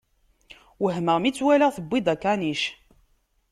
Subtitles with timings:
[0.81, 2.61] Wehmeɣ mi tt-walaɣ tewwi-d akanic.